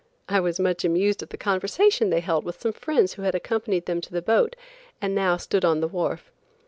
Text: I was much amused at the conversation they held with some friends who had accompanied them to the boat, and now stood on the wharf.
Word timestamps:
I 0.27 0.39
was 0.39 0.59
much 0.59 0.83
amused 0.83 1.21
at 1.21 1.29
the 1.29 1.37
conversation 1.37 2.09
they 2.09 2.21
held 2.21 2.43
with 2.43 2.59
some 2.59 2.73
friends 2.73 3.13
who 3.13 3.21
had 3.21 3.35
accompanied 3.35 3.85
them 3.85 4.01
to 4.01 4.11
the 4.11 4.23
boat, 4.23 4.55
and 4.99 5.13
now 5.13 5.37
stood 5.37 5.63
on 5.63 5.79
the 5.79 5.87
wharf. 5.87 6.31